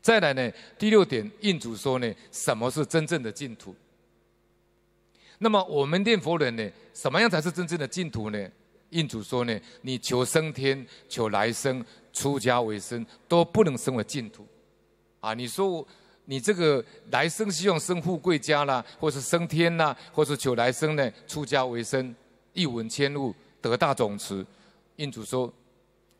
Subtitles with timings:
[0.00, 3.74] 再来呢，第六点，印主说呢，什么是真正的净土？
[5.42, 8.50] 那么我们念佛人呢，什么样才是真正的净土呢？
[8.90, 14.46] 印主说呢，你求升天、求来生、出家为僧，都不能升为净土。
[15.20, 15.86] 啊，你说
[16.24, 22.14] 你这个来生希望生富贵家啦，或是升天啦，或是求来生呢，出家为僧，
[22.52, 24.44] 一文千物，得大种持。
[24.96, 25.50] 印主说，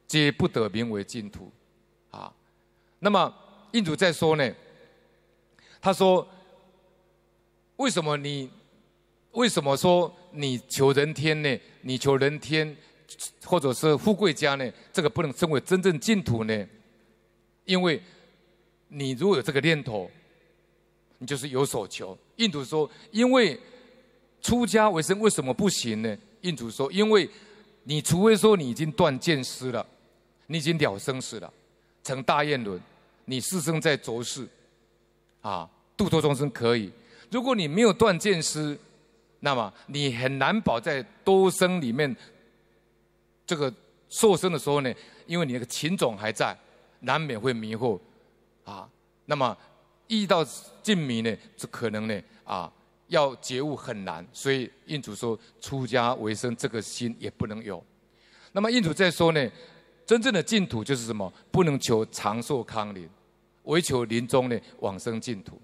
[0.06, 1.50] 皆不得名为净土。
[2.10, 2.32] 啊，
[2.98, 3.34] 那么。
[3.72, 4.52] 印主在说呢，
[5.80, 6.26] 他说
[7.76, 8.50] ：“为什么你
[9.32, 11.58] 为什么说你求人天呢？
[11.82, 12.76] 你求人天，
[13.44, 14.70] 或者是富贵家呢？
[14.92, 16.66] 这个不能称为真正净土呢？
[17.64, 18.02] 因为
[18.88, 20.10] 你如果有这个念头，
[21.18, 23.58] 你就是有所求。”印主说：“因为
[24.42, 27.28] 出家为僧为什么不行呢？”印主说：“因为
[27.84, 29.86] 你除非说你已经断见思了，
[30.46, 31.52] 你已经了生死了，
[32.02, 32.80] 成大愿轮。”
[33.30, 34.44] 你四生在浊世，
[35.40, 36.90] 啊，度脱众生可以。
[37.30, 38.76] 如果你没有断见思，
[39.38, 42.14] 那么你很难保在多生里面，
[43.46, 43.72] 这个
[44.08, 44.92] 受生的时候呢，
[45.26, 46.58] 因为你那个情种还在，
[47.02, 47.96] 难免会迷惑，
[48.64, 48.90] 啊，
[49.26, 49.56] 那么
[50.08, 50.44] 遇到
[50.82, 52.72] 净迷呢，这可能呢，啊，
[53.06, 54.26] 要觉悟很难。
[54.32, 57.80] 所以印主说，出家为僧这个心也不能有。
[58.50, 59.48] 那么印主在说呢，
[60.04, 61.32] 真正的净土就是什么？
[61.52, 63.08] 不能求长寿康宁。
[63.64, 65.60] 唯求临终呢，往生净土。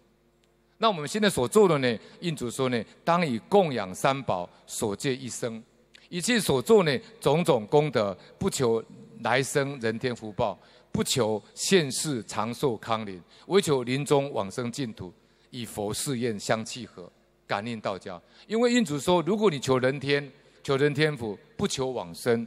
[0.79, 5.63] 那我们现在所做的呢，印主说呢，当以供养三宝，所借一生，
[6.11, 8.85] 一切所做呢，种种功德，不求
[9.23, 10.59] 来生人天福报，
[10.93, 15.11] 不求现世长寿康宁，唯求临终往生净土，
[15.51, 17.11] 与佛誓愿相契合，
[17.47, 18.23] 感应道交。
[18.47, 20.31] 因为印主说，如果你求人天，
[20.63, 22.47] 求人天福，不求往生，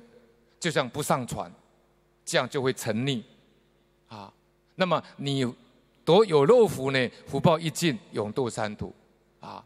[0.60, 1.52] 就像不上船，
[2.24, 3.24] 这样就会沉溺，
[4.08, 4.32] 啊。
[4.80, 5.46] 那么你
[6.06, 7.10] 得有肉福呢？
[7.28, 8.96] 福报一尽，永堕三途，
[9.42, 9.64] 啊！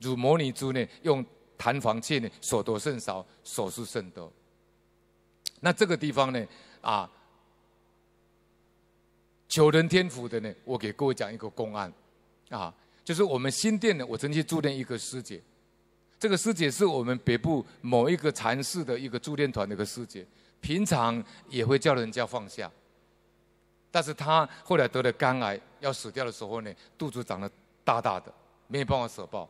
[0.00, 1.24] 如摩尼珠呢，用
[1.56, 4.30] 檀房笥呢，所得甚少，所失甚多。
[5.60, 6.44] 那这个地方呢，
[6.80, 7.08] 啊，
[9.48, 11.92] 求人天福的呢，我给各位讲一个公案，
[12.50, 12.74] 啊，
[13.04, 15.40] 就是我们新店呢，我曾经住念一个师姐，
[16.18, 20.26] 这个师姐是我们北部某一个禅寺的一个助念团的一个师姐，
[20.60, 22.68] 平常也会叫人家放下。
[23.90, 27.50] 但是他后来得了肝癌，要死掉的时候呢，肚子长得
[27.84, 28.32] 大大的，
[28.66, 29.48] 没有办法舍报。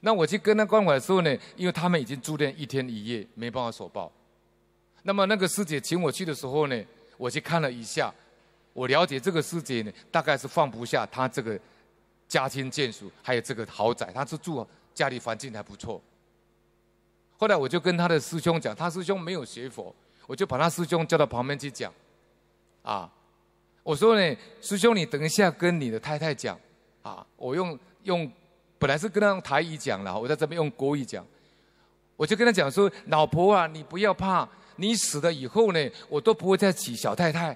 [0.00, 4.10] 那我去跟他关怀的时候呢，因为他们已经住院一天一夜，没办法舍报。
[5.02, 6.84] 那么那个师姐请我去的时候呢，
[7.18, 8.12] 我去看了一下，
[8.72, 11.60] 我了解这个师姐呢，大概是放不下她这个
[12.26, 16.00] 家亲眷属，还有这个豪宅，她是住家里环境还不错。
[17.36, 19.94] 后来我就跟他的师兄讲，他师兄没有学佛，
[20.26, 21.92] 我就把他师兄叫到旁边去讲，
[22.82, 23.10] 啊。
[23.84, 26.58] 我说呢，师兄，你等一下跟你的太太讲，
[27.02, 28.28] 啊，我用用，
[28.78, 31.24] 本来是跟他用台语讲了，我在这边用国语讲，
[32.16, 37.54] 我就跟他讲说，老婆啊，你不要怕，你死了以后呢，我都不会再娶小太太，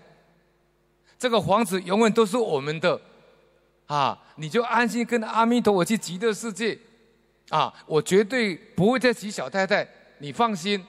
[1.18, 3.00] 这个房子永远都是我们的，
[3.86, 6.78] 啊，你就安心跟阿弥陀佛去极乐世界，
[7.48, 9.88] 啊，我绝对不会再娶小太太，
[10.18, 10.84] 你放心。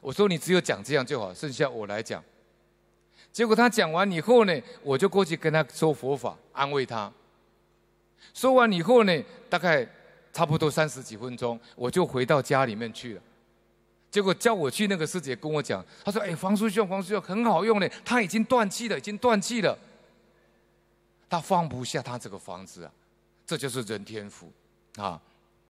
[0.00, 2.24] 我说你只有讲这样就好，剩下我来讲。
[3.34, 7.12] 结果他讲完以后呢，我就过去跟他说佛法，安慰他。
[8.32, 9.84] 说完以后呢，大概
[10.32, 13.20] 差不多三十几分钟，我就回到家里面去了。
[14.08, 19.76] 结果叫我去那个师姐跟我讲，他说：“哎，黄师兄，黄师兄很好用呢，他已经断气了，已经断气了。
[21.28, 22.92] 他放不下他这个房子啊，
[23.44, 24.48] 这就是人天福
[24.96, 25.20] 啊。”